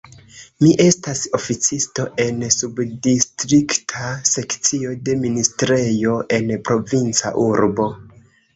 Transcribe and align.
Mi 0.65 0.69
estas 0.85 1.19
oficisto 1.37 2.05
en 2.23 2.41
subdistrikta 2.55 4.09
sekcio 4.31 4.97
de 5.11 5.17
ministrejo 5.27 6.19
en 6.41 6.53
provinca 6.71 7.37
urbo. 7.47 7.91